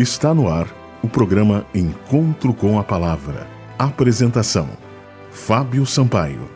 Está 0.00 0.32
no 0.32 0.48
ar 0.48 0.66
o 1.02 1.08
programa 1.10 1.66
Encontro 1.74 2.54
com 2.54 2.78
a 2.78 2.82
Palavra. 2.82 3.46
Apresentação: 3.78 4.66
Fábio 5.30 5.84
Sampaio. 5.84 6.48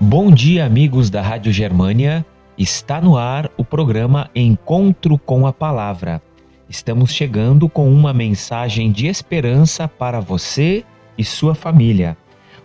Bom 0.00 0.32
dia, 0.32 0.66
amigos 0.66 1.08
da 1.08 1.22
Rádio 1.22 1.52
Germânia. 1.52 2.26
Está 2.58 3.00
no 3.00 3.16
ar 3.16 3.48
o 3.56 3.64
programa 3.64 4.28
Encontro 4.34 5.16
com 5.16 5.46
a 5.46 5.52
Palavra. 5.52 6.20
Estamos 6.68 7.12
chegando 7.12 7.68
com 7.68 7.88
uma 7.88 8.12
mensagem 8.12 8.90
de 8.90 9.06
esperança 9.06 9.86
para 9.86 10.18
você 10.18 10.84
e 11.16 11.22
sua 11.22 11.54
família. 11.54 12.16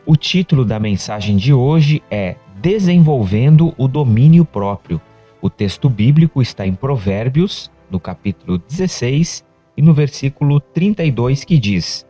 O 0.03 0.15
título 0.15 0.65
da 0.65 0.79
mensagem 0.79 1.37
de 1.37 1.53
hoje 1.53 2.01
é 2.09 2.37
Desenvolvendo 2.59 3.71
o 3.77 3.87
Domínio 3.87 4.45
Próprio. 4.45 4.99
O 5.39 5.47
texto 5.47 5.87
bíblico 5.87 6.41
está 6.41 6.65
em 6.65 6.73
Provérbios, 6.73 7.69
no 7.91 7.99
capítulo 7.99 8.57
16, 8.57 9.50
e 9.81 9.83
no 9.83 9.95
versículo 9.95 10.59
32 10.59 11.43
que 11.43 11.57
diz: 11.57 12.05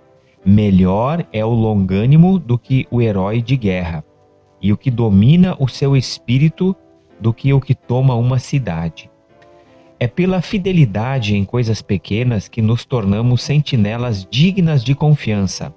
Melhor 0.46 1.26
é 1.32 1.46
o 1.46 1.52
longânimo 1.52 2.38
do 2.38 2.58
que 2.58 2.86
o 2.92 3.02
herói 3.02 3.42
de 3.42 3.56
guerra, 3.56 4.04
e 4.62 4.74
o 4.74 4.78
que 4.78 4.92
domina 4.92 5.56
o 5.58 5.70
seu 5.70 5.96
espírito 5.96 6.76
do 7.18 7.34
que 7.34 7.54
o 7.54 7.62
que 7.62 7.74
toma 7.74 8.14
uma 8.14 8.40
cidade. 8.40 9.10
É 9.98 10.06
pela 10.06 10.42
fidelidade 10.42 11.34
em 11.34 11.46
coisas 11.46 11.82
pequenas 11.82 12.50
que 12.50 12.62
nos 12.62 12.84
tornamos 12.84 13.42
sentinelas 13.42 14.28
dignas 14.30 14.84
de 14.84 14.94
confiança. 14.94 15.74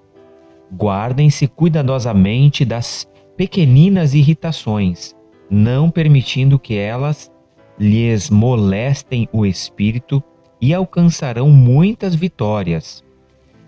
Guardem-se 0.74 1.46
cuidadosamente 1.46 2.64
das 2.64 3.08
pequeninas 3.36 4.14
irritações, 4.14 5.14
não 5.48 5.90
permitindo 5.90 6.58
que 6.58 6.74
elas 6.74 7.30
lhes 7.78 8.30
molestem 8.30 9.28
o 9.32 9.46
espírito 9.46 10.24
e 10.64 10.72
alcançarão 10.72 11.50
muitas 11.50 12.14
vitórias. 12.14 13.04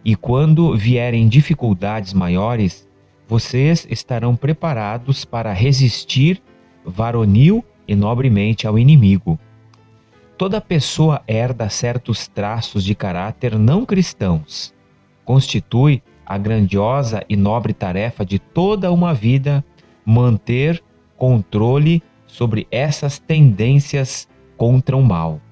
E 0.02 0.16
quando 0.16 0.74
vierem 0.74 1.28
dificuldades 1.28 2.14
maiores, 2.14 2.88
vocês 3.28 3.86
estarão 3.90 4.34
preparados 4.34 5.22
para 5.22 5.52
resistir 5.52 6.42
varonil 6.86 7.62
e 7.86 7.94
nobremente 7.94 8.66
ao 8.66 8.78
inimigo. 8.78 9.38
Toda 10.38 10.58
pessoa 10.58 11.22
herda 11.28 11.68
certos 11.68 12.28
traços 12.28 12.82
de 12.82 12.94
caráter 12.94 13.58
não 13.58 13.84
cristãos. 13.84 14.72
Constitui 15.22 16.02
a 16.24 16.38
grandiosa 16.38 17.22
e 17.28 17.36
nobre 17.36 17.74
tarefa 17.74 18.24
de 18.24 18.38
toda 18.38 18.90
uma 18.90 19.12
vida 19.12 19.62
manter 20.02 20.82
controle 21.14 22.02
sobre 22.26 22.66
essas 22.70 23.18
tendências 23.18 24.26
contra 24.56 24.96
o 24.96 25.02
mal. 25.02 25.42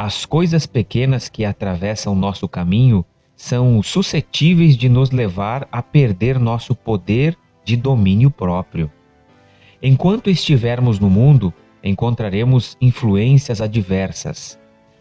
As 0.00 0.24
coisas 0.24 0.64
pequenas 0.64 1.28
que 1.28 1.44
atravessam 1.44 2.14
nosso 2.14 2.48
caminho 2.48 3.04
são 3.34 3.82
suscetíveis 3.82 4.76
de 4.76 4.88
nos 4.88 5.10
levar 5.10 5.66
a 5.72 5.82
perder 5.82 6.38
nosso 6.38 6.72
poder 6.72 7.36
de 7.64 7.74
domínio 7.74 8.30
próprio. 8.30 8.88
Enquanto 9.82 10.30
estivermos 10.30 11.00
no 11.00 11.10
mundo, 11.10 11.52
encontraremos 11.82 12.76
influências 12.80 13.60
adversas. 13.60 14.56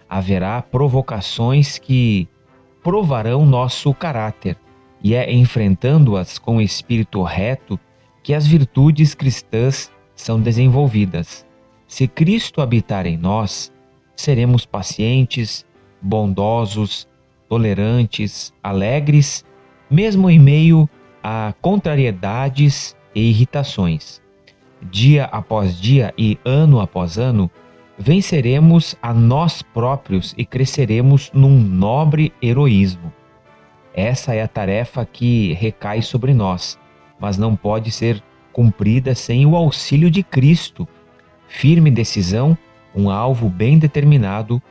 Haverá 0.09 0.63
provocações 0.63 1.77
que 1.77 2.27
provarão 2.81 3.45
nosso 3.45 3.93
caráter, 3.93 4.57
e 5.03 5.13
é 5.13 5.31
enfrentando-as 5.31 6.39
com 6.39 6.59
espírito 6.59 7.21
reto 7.21 7.79
que 8.23 8.33
as 8.33 8.47
virtudes 8.47 9.13
cristãs 9.13 9.91
são 10.15 10.41
desenvolvidas. 10.41 11.45
Se 11.87 12.07
Cristo 12.07 12.61
habitar 12.61 13.05
em 13.05 13.15
nós, 13.15 13.71
seremos 14.17 14.65
pacientes, 14.65 15.65
bondosos, 16.01 17.07
tolerantes, 17.47 18.53
alegres, 18.61 19.45
mesmo 19.89 20.29
em 20.29 20.39
meio 20.39 20.89
a 21.23 21.53
contrariedades 21.61 22.95
e 23.15 23.29
irritações. 23.29 24.21
Dia 24.81 25.25
após 25.25 25.79
dia 25.79 26.13
e 26.17 26.37
ano 26.43 26.81
após 26.81 27.17
ano, 27.17 27.49
venceremos 27.97 28.95
a 29.01 29.13
nós 29.13 29.61
próprios 29.61 30.33
e 30.37 30.45
cresceremos 30.45 31.31
num 31.33 31.57
nobre 31.59 32.33
heroísmo. 32.41 33.13
Essa 33.93 34.35
é 34.35 34.41
a 34.43 34.47
tarefa 34.47 35.05
que 35.05 35.53
recai 35.53 36.01
sobre 36.01 36.33
nós, 36.33 36.77
mas 37.19 37.37
não 37.37 37.55
pode 37.55 37.91
ser 37.91 38.21
cumprida 38.53 39.15
sem 39.15 39.45
o 39.45 39.55
auxílio 39.55 40.11
de 40.11 40.21
Cristo. 40.21 40.87
Firme 41.47 41.89
decisão 41.89 42.57
um 42.97 43.11
alvo 43.11 43.47
bem 43.47 43.77
determinado, 43.77 44.61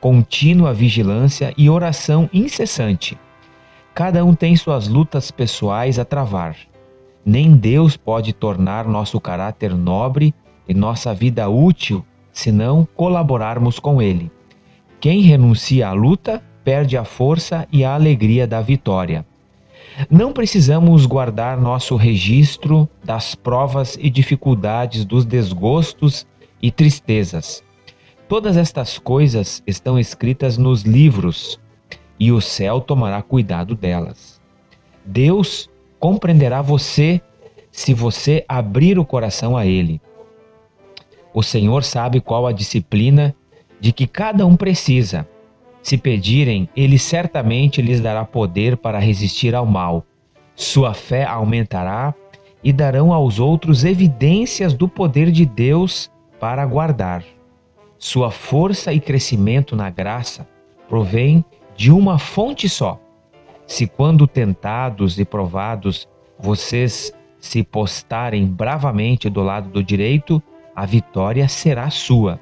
contínua 0.00 0.74
vigilância 0.74 1.54
e 1.56 1.70
oração 1.70 2.28
incessante. 2.32 3.16
Cada 3.94 4.24
um 4.24 4.34
tem 4.34 4.56
suas 4.56 4.88
lutas 4.88 5.30
pessoais 5.30 5.98
a 5.98 6.04
travar. 6.04 6.56
Nem 7.24 7.56
Deus 7.56 7.96
pode 7.96 8.32
tornar 8.32 8.86
nosso 8.86 9.20
caráter 9.20 9.74
nobre 9.74 10.34
e 10.68 10.74
nossa 10.74 11.14
vida 11.14 11.48
útil 11.48 12.04
se 12.32 12.50
não 12.50 12.86
colaborarmos 12.96 13.78
com 13.78 14.00
Ele. 14.02 14.30
Quem 15.00 15.20
renuncia 15.22 15.88
à 15.88 15.92
luta 15.92 16.42
perde 16.64 16.96
a 16.96 17.04
força 17.04 17.66
e 17.72 17.84
a 17.84 17.94
alegria 17.94 18.46
da 18.46 18.60
vitória. 18.60 19.24
Não 20.10 20.32
precisamos 20.32 21.06
guardar 21.06 21.60
nosso 21.60 21.96
registro 21.96 22.88
das 23.02 23.34
provas 23.34 23.96
e 24.00 24.10
dificuldades, 24.10 25.04
dos 25.04 25.24
desgostos 25.24 26.26
e 26.62 26.70
tristezas. 26.70 27.64
Todas 28.28 28.58
estas 28.58 28.98
coisas 28.98 29.62
estão 29.66 29.98
escritas 29.98 30.58
nos 30.58 30.82
livros 30.82 31.58
e 32.20 32.30
o 32.30 32.42
céu 32.42 32.78
tomará 32.78 33.22
cuidado 33.22 33.74
delas. 33.74 34.38
Deus 35.02 35.70
compreenderá 35.98 36.60
você 36.60 37.22
se 37.72 37.94
você 37.94 38.44
abrir 38.46 38.98
o 38.98 39.04
coração 39.04 39.56
a 39.56 39.64
Ele. 39.64 39.98
O 41.32 41.42
Senhor 41.42 41.82
sabe 41.82 42.20
qual 42.20 42.46
a 42.46 42.52
disciplina 42.52 43.34
de 43.80 43.92
que 43.92 44.06
cada 44.06 44.44
um 44.44 44.56
precisa. 44.56 45.26
Se 45.82 45.96
pedirem, 45.96 46.68
Ele 46.76 46.98
certamente 46.98 47.80
lhes 47.80 47.98
dará 47.98 48.26
poder 48.26 48.76
para 48.76 48.98
resistir 48.98 49.54
ao 49.54 49.64
mal. 49.64 50.04
Sua 50.54 50.92
fé 50.92 51.24
aumentará 51.24 52.14
e 52.62 52.74
darão 52.74 53.10
aos 53.10 53.40
outros 53.40 53.84
evidências 53.86 54.74
do 54.74 54.86
poder 54.86 55.30
de 55.30 55.46
Deus 55.46 56.10
para 56.38 56.66
guardar. 56.66 57.24
Sua 57.98 58.30
força 58.30 58.92
e 58.92 59.00
crescimento 59.00 59.74
na 59.74 59.90
graça 59.90 60.48
provém 60.88 61.44
de 61.76 61.90
uma 61.90 62.18
fonte 62.18 62.68
só. 62.68 63.00
Se, 63.66 63.86
quando 63.86 64.26
tentados 64.26 65.18
e 65.18 65.24
provados, 65.24 66.08
vocês 66.38 67.12
se 67.40 67.62
postarem 67.62 68.46
bravamente 68.46 69.28
do 69.28 69.42
lado 69.42 69.68
do 69.68 69.82
direito, 69.82 70.42
a 70.74 70.86
vitória 70.86 71.48
será 71.48 71.90
sua. 71.90 72.40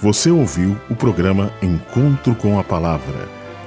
Você 0.00 0.30
ouviu 0.30 0.76
o 0.88 0.96
programa 0.96 1.52
Encontro 1.62 2.34
com 2.34 2.58
a 2.58 2.64
Palavra 2.64 3.39